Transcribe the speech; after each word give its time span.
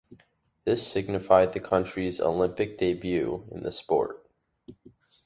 This 0.65 0.91
signified 0.91 1.53
the 1.53 1.59
country’s 1.59 2.19
Olympic 2.19 2.75
debut 2.79 3.47
in 3.51 3.61
the 3.61 3.71
sport. 3.71 4.25